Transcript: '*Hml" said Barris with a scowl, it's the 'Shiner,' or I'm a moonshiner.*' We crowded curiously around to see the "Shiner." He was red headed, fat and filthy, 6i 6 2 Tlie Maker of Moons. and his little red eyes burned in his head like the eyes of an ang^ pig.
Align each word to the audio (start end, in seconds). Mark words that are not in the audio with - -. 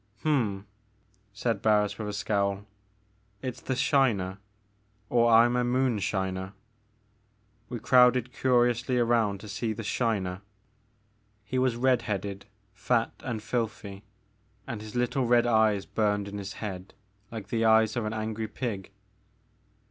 '*Hml" 0.25 0.63
said 1.31 1.61
Barris 1.61 1.99
with 1.99 2.07
a 2.09 2.13
scowl, 2.13 2.65
it's 3.43 3.61
the 3.61 3.75
'Shiner,' 3.75 4.39
or 5.11 5.31
I'm 5.31 5.55
a 5.55 5.63
moonshiner.*' 5.63 6.53
We 7.69 7.77
crowded 7.79 8.33
curiously 8.33 8.97
around 8.97 9.41
to 9.41 9.47
see 9.47 9.73
the 9.73 9.83
"Shiner." 9.83 10.41
He 11.45 11.59
was 11.59 11.75
red 11.75 12.01
headed, 12.01 12.47
fat 12.73 13.11
and 13.19 13.43
filthy, 13.43 13.89
6i 13.91 13.91
6 13.91 13.93
2 13.93 13.93
Tlie 13.93 13.93
Maker 13.93 14.01
of 14.01 14.01
Moons. 14.01 14.03
and 14.65 14.81
his 14.81 14.95
little 14.95 15.25
red 15.27 15.45
eyes 15.45 15.85
burned 15.85 16.27
in 16.27 16.39
his 16.39 16.53
head 16.53 16.95
like 17.29 17.49
the 17.49 17.63
eyes 17.63 17.95
of 17.95 18.05
an 18.05 18.13
ang^ 18.13 18.51
pig. 18.55 18.89